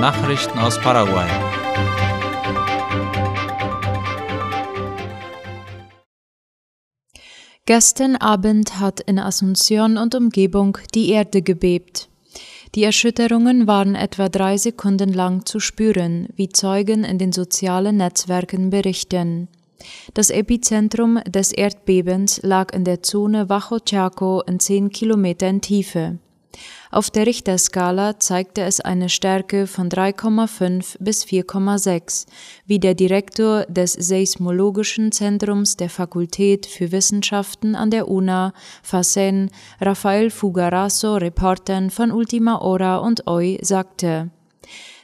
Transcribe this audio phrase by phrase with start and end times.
[0.00, 1.26] Nachrichten aus Paraguay.
[7.64, 12.10] Gestern Abend hat in Asunción und Umgebung die Erde gebebt.
[12.74, 18.68] Die Erschütterungen waren etwa drei Sekunden lang zu spüren, wie Zeugen in den sozialen Netzwerken
[18.68, 19.48] berichten.
[20.12, 26.18] Das Epizentrum des Erdbebens lag in der Zone Bajo Chaco in zehn Kilometern Tiefe.
[26.90, 32.26] Auf der Richterskala zeigte es eine Stärke von 3,5 bis 4,6,
[32.66, 38.52] wie der Direktor des Seismologischen Zentrums der Fakultät für Wissenschaften an der UNA,
[38.82, 39.50] FACEN,
[39.80, 44.30] Rafael Fugaraso, Reportern von Ultima Hora und OI sagte.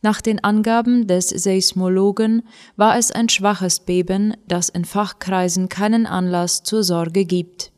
[0.00, 2.42] Nach den Angaben des Seismologen
[2.76, 7.72] war es ein schwaches Beben, das in Fachkreisen keinen Anlass zur Sorge gibt.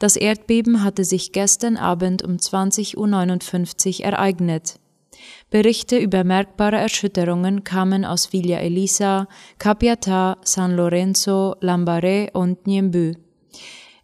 [0.00, 4.80] Das Erdbeben hatte sich gestern Abend um 20.59 Uhr ereignet.
[5.50, 13.12] Berichte über merkbare Erschütterungen kamen aus Villa Elisa, Capiatá, San Lorenzo, Lambaré und Niembü.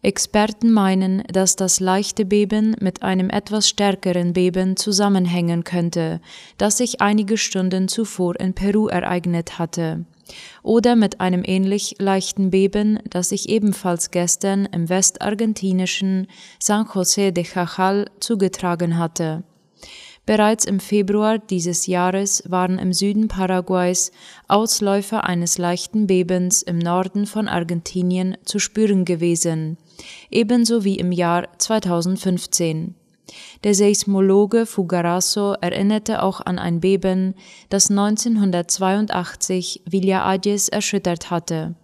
[0.03, 6.21] Experten meinen, dass das leichte Beben mit einem etwas stärkeren Beben zusammenhängen könnte,
[6.59, 10.05] das sich einige Stunden zuvor in Peru ereignet hatte,
[10.63, 16.27] oder mit einem ähnlich leichten Beben, das sich ebenfalls gestern im westargentinischen
[16.59, 19.43] San José de Jajal zugetragen hatte.
[20.27, 24.11] Bereits im Februar dieses Jahres waren im Süden Paraguays
[24.49, 29.77] Ausläufer eines leichten Bebens im Norden von Argentinien zu spüren gewesen,
[30.29, 32.95] ebenso wie im Jahr 2015.
[33.63, 37.35] Der Seismologe Fugaraso erinnerte auch an ein Beben,
[37.69, 41.75] das 1982 Villa Ayes erschüttert hatte.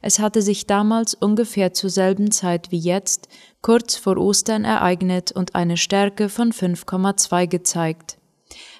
[0.00, 3.28] Es hatte sich damals ungefähr zur selben Zeit wie jetzt,
[3.62, 8.18] kurz vor Ostern, ereignet und eine Stärke von 5,2 gezeigt.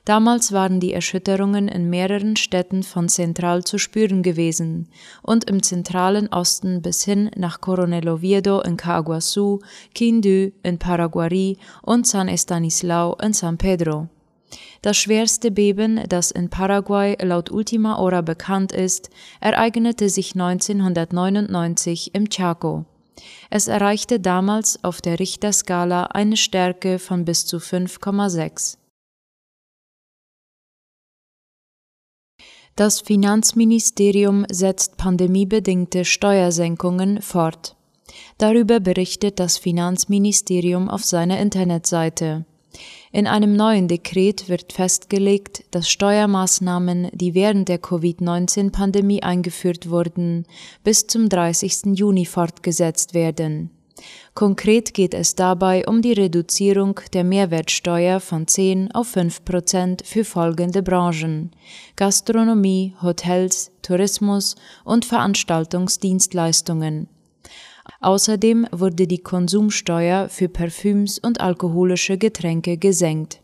[0.06, 4.86] Damals waren die Erschütterungen in mehreren Städten von zentral zu spüren gewesen
[5.20, 9.58] und im zentralen Osten bis hin nach Coronel Oviedo in Caguasu,
[9.96, 14.08] Quindú in Paraguari und San Estanislao in San Pedro.
[14.80, 19.10] Das schwerste Beben, das in Paraguay laut Ultima Hora bekannt ist,
[19.40, 22.84] ereignete sich 1999 im Chaco.
[23.50, 28.76] Es erreichte damals auf der Richterskala eine Stärke von bis zu 5,6.
[32.76, 37.74] Das Finanzministerium setzt pandemiebedingte Steuersenkungen fort.
[38.36, 42.44] Darüber berichtet das Finanzministerium auf seiner Internetseite.
[43.12, 50.44] In einem neuen Dekret wird festgelegt, dass Steuermaßnahmen, die während der Covid-19-Pandemie eingeführt wurden,
[50.84, 51.98] bis zum 30.
[51.98, 53.70] Juni fortgesetzt werden.
[54.34, 60.24] Konkret geht es dabei um die Reduzierung der Mehrwertsteuer von 10 auf 5 Prozent für
[60.24, 61.50] folgende Branchen
[61.96, 67.08] Gastronomie, Hotels, Tourismus und Veranstaltungsdienstleistungen.
[68.00, 73.40] Außerdem wurde die Konsumsteuer für Parfüms und alkoholische Getränke gesenkt.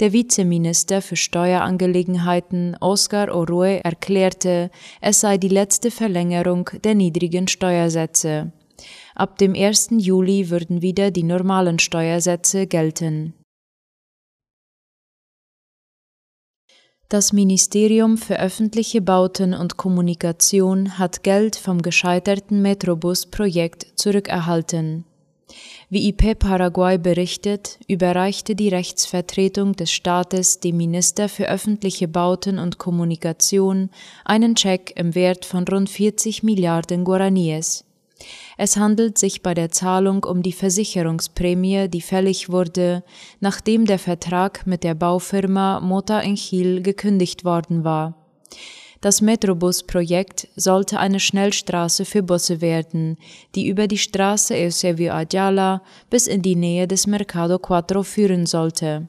[0.00, 4.70] Der Vizeminister für Steuerangelegenheiten Oscar Orue erklärte,
[5.00, 8.52] es sei die letzte Verlängerung der niedrigen Steuersätze.
[9.14, 9.88] Ab dem 1.
[9.98, 13.34] Juli würden wieder die normalen Steuersätze gelten.
[17.08, 25.04] Das Ministerium für öffentliche Bauten und Kommunikation hat Geld vom gescheiterten Metrobus-Projekt zurückerhalten.
[25.88, 32.78] Wie IP Paraguay berichtet, überreichte die Rechtsvertretung des Staates dem Minister für öffentliche Bauten und
[32.78, 33.90] Kommunikation
[34.24, 37.84] einen Scheck im Wert von rund 40 Milliarden Guaraníes.
[38.58, 43.04] Es handelt sich bei der Zahlung um die Versicherungsprämie, die fällig wurde,
[43.40, 48.14] nachdem der Vertrag mit der Baufirma Mota Engil gekündigt worden war.
[49.02, 53.18] Das Metrobus-Projekt sollte eine Schnellstraße für Busse werden,
[53.54, 59.06] die über die Straße Eusebio Ayala bis in die Nähe des Mercado Cuatro führen sollte.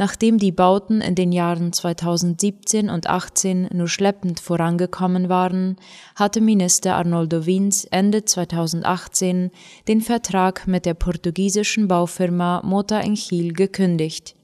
[0.00, 5.76] Nachdem die Bauten in den Jahren 2017 und 18 nur schleppend vorangekommen waren,
[6.14, 9.50] hatte Minister Arnoldo Wins Ende 2018
[9.88, 14.36] den Vertrag mit der portugiesischen Baufirma Mota Engil gekündigt.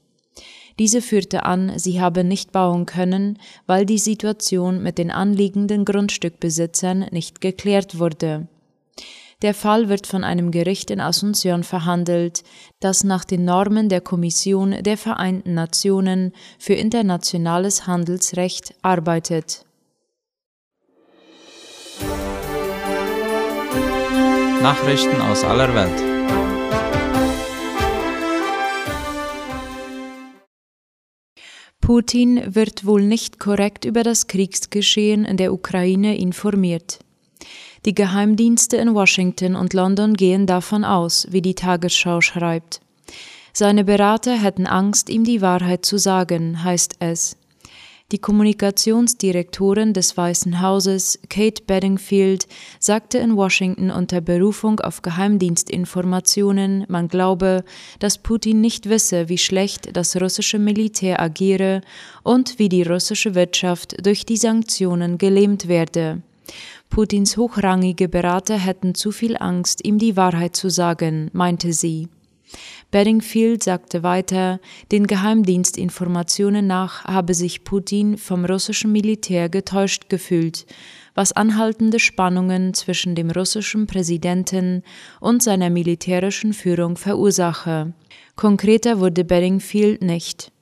[0.81, 7.07] Diese führte an, sie habe nicht bauen können, weil die Situation mit den anliegenden Grundstückbesitzern
[7.13, 8.49] nicht geklärt wurde.
[9.43, 12.45] Der Fall wird von einem Gericht in Asunción verhandelt,
[12.81, 19.65] das nach den Normen der Kommission der Vereinten Nationen für internationales Handelsrecht arbeitet.
[24.63, 26.15] Nachrichten aus aller Welt.
[31.85, 37.01] Putin wird wohl nicht korrekt über das Kriegsgeschehen in der Ukraine informiert.
[37.85, 42.81] Die Geheimdienste in Washington und London gehen davon aus, wie die Tagesschau schreibt.
[43.53, 47.37] Seine Berater hätten Angst, ihm die Wahrheit zu sagen, heißt es.
[48.13, 52.47] Die Kommunikationsdirektorin des Weißen Hauses, Kate Bedingfield,
[52.79, 57.65] sagte in Washington unter Berufung auf Geheimdienstinformationen, man glaube,
[57.99, 61.81] dass Putin nicht wisse, wie schlecht das russische Militär agiere
[62.23, 66.23] und wie die russische Wirtschaft durch die Sanktionen gelähmt werde.
[66.95, 72.07] Putins hochrangige Berater hätten zu viel Angst, ihm die Wahrheit zu sagen, meinte sie.
[72.93, 74.61] Bedingfield sagte weiter,
[74.93, 80.67] den Geheimdienstinformationen nach habe sich Putin vom russischen Militär getäuscht gefühlt,
[81.17, 84.85] was anhaltende Spannungen zwischen dem russischen Präsidenten
[85.19, 87.93] und seiner militärischen Führung verursache.
[88.37, 90.53] Konkreter wurde Bedingfield nicht.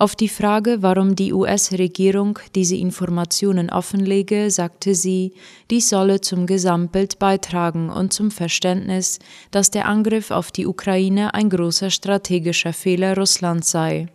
[0.00, 5.34] Auf die Frage, warum die US-Regierung diese Informationen offenlege, sagte sie,
[5.70, 9.18] dies solle zum Gesamtbild beitragen und zum Verständnis,
[9.50, 14.06] dass der Angriff auf die Ukraine ein großer strategischer Fehler Russlands sei.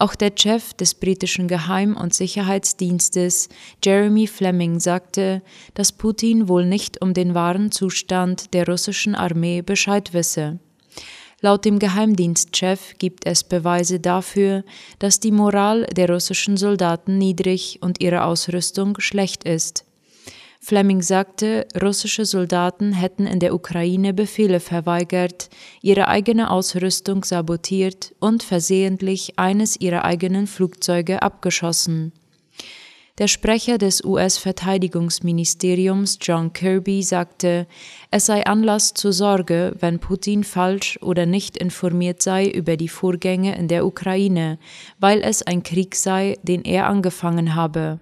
[0.00, 3.48] Auch der Chef des britischen Geheim- und Sicherheitsdienstes,
[3.84, 5.40] Jeremy Fleming, sagte,
[5.74, 10.58] dass Putin wohl nicht um den wahren Zustand der russischen Armee Bescheid wisse.
[11.42, 14.64] Laut dem Geheimdienstchef gibt es Beweise dafür,
[14.98, 19.84] dass die Moral der russischen Soldaten niedrig und ihre Ausrüstung schlecht ist.
[20.60, 25.48] Fleming sagte, russische Soldaten hätten in der Ukraine Befehle verweigert,
[25.82, 32.12] ihre eigene Ausrüstung sabotiert und versehentlich eines ihrer eigenen Flugzeuge abgeschossen.
[33.18, 37.66] Der Sprecher des US-Verteidigungsministeriums John Kirby sagte,
[38.10, 43.56] es sei Anlass zur Sorge, wenn Putin falsch oder nicht informiert sei über die Vorgänge
[43.56, 44.58] in der Ukraine,
[44.98, 48.00] weil es ein Krieg sei, den er angefangen habe.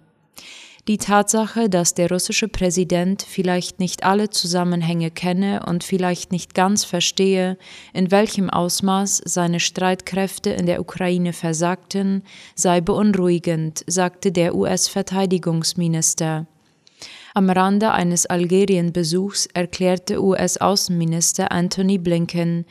[0.87, 6.85] Die Tatsache, dass der russische Präsident vielleicht nicht alle Zusammenhänge kenne und vielleicht nicht ganz
[6.85, 7.57] verstehe,
[7.95, 12.23] in welchem Ausmaß seine Streitkräfte in der Ukraine versagten,
[12.55, 16.47] sei beunruhigend, sagte der US-Verteidigungsminister.
[17.33, 22.67] Am Rande eines Algerien-Besuchs erklärte US-Außenminister Anthony Blinken,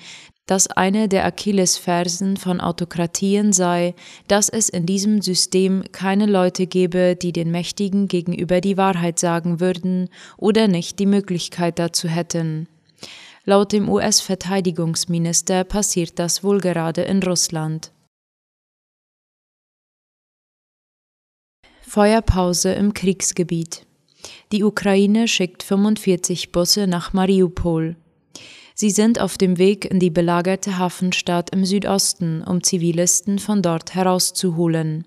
[0.45, 3.95] dass eine der Achillesfersen von Autokratien sei,
[4.27, 9.59] dass es in diesem System keine Leute gebe, die den Mächtigen gegenüber die Wahrheit sagen
[9.59, 12.67] würden oder nicht die Möglichkeit dazu hätten.
[13.45, 17.91] Laut dem US-Verteidigungsminister passiert das wohl gerade in Russland.
[21.81, 23.85] Feuerpause im Kriegsgebiet.
[24.51, 27.97] Die Ukraine schickt 45 Busse nach Mariupol.
[28.75, 33.93] Sie sind auf dem Weg in die belagerte Hafenstadt im Südosten, um Zivilisten von dort
[33.93, 35.05] herauszuholen.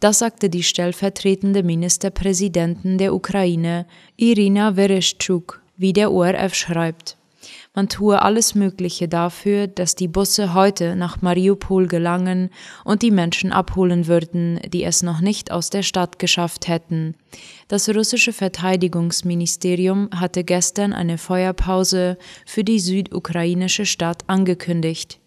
[0.00, 3.86] Das sagte die stellvertretende Ministerpräsidentin der Ukraine,
[4.16, 7.17] Irina Vereshchuk, wie der ORF schreibt.
[7.74, 12.50] Man tue alles Mögliche dafür, dass die Busse heute nach Mariupol gelangen
[12.84, 17.14] und die Menschen abholen würden, die es noch nicht aus der Stadt geschafft hätten.
[17.68, 25.20] Das russische Verteidigungsministerium hatte gestern eine Feuerpause für die südukrainische Stadt angekündigt.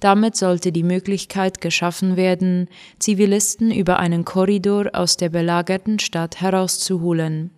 [0.00, 7.50] Damit sollte die Möglichkeit geschaffen werden, Zivilisten über einen Korridor aus der belagerten Stadt herauszuholen.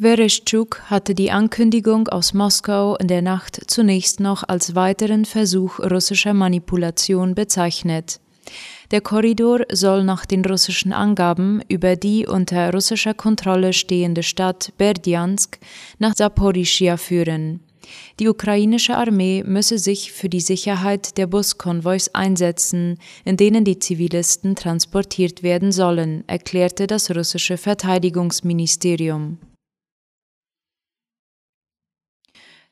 [0.00, 6.32] Vereshchuk hatte die Ankündigung aus Moskau in der Nacht zunächst noch als weiteren Versuch russischer
[6.32, 8.18] Manipulation bezeichnet.
[8.92, 15.58] Der Korridor soll nach den russischen Angaben über die unter russischer Kontrolle stehende Stadt Berdjansk
[15.98, 17.60] nach Saporischia führen.
[18.20, 24.56] Die ukrainische Armee müsse sich für die Sicherheit der Buskonvois einsetzen, in denen die Zivilisten
[24.56, 29.36] transportiert werden sollen, erklärte das russische Verteidigungsministerium.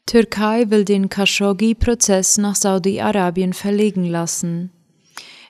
[0.09, 4.71] Türkei will den Khashoggi-Prozess nach Saudi-Arabien verlegen lassen.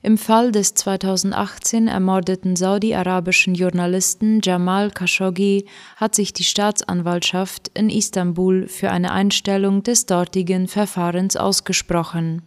[0.02, 8.66] Im Fall des 2018 ermordeten saudi-arabischen Journalisten Jamal Khashoggi hat sich die Staatsanwaltschaft in Istanbul
[8.66, 12.42] für eine Einstellung des dortigen Verfahrens ausgesprochen.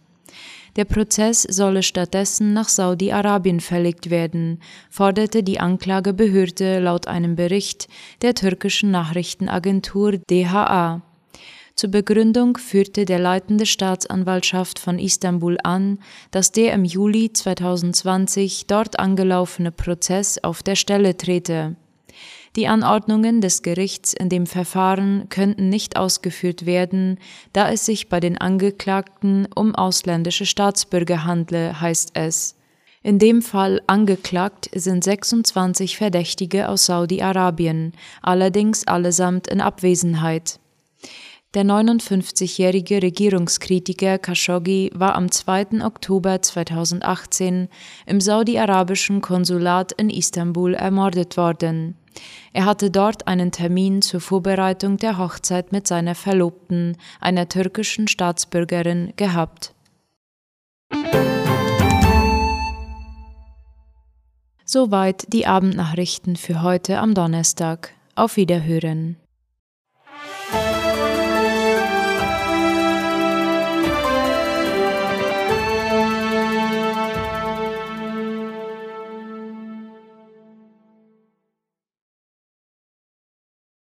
[0.76, 7.88] Der Prozess solle stattdessen nach Saudi-Arabien verlegt werden, forderte die Anklagebehörde laut einem Bericht
[8.20, 11.00] der türkischen Nachrichtenagentur DHA.
[11.74, 15.98] Zur Begründung führte der leitende Staatsanwaltschaft von Istanbul an,
[16.30, 21.76] dass der im Juli 2020 dort angelaufene Prozess auf der Stelle trete.
[22.54, 27.18] Die Anordnungen des Gerichts in dem Verfahren könnten nicht ausgeführt werden,
[27.54, 32.56] da es sich bei den Angeklagten um ausländische Staatsbürger handle, heißt es.
[33.02, 40.60] In dem Fall angeklagt sind 26 Verdächtige aus Saudi-Arabien, allerdings allesamt in Abwesenheit.
[41.54, 45.84] Der 59-jährige Regierungskritiker Khashoggi war am 2.
[45.84, 47.68] Oktober 2018
[48.06, 51.94] im saudi-arabischen Konsulat in Istanbul ermordet worden.
[52.54, 59.12] Er hatte dort einen Termin zur Vorbereitung der Hochzeit mit seiner Verlobten, einer türkischen Staatsbürgerin,
[59.16, 59.74] gehabt.
[64.64, 67.92] Soweit die Abendnachrichten für heute am Donnerstag.
[68.14, 69.16] Auf Wiederhören.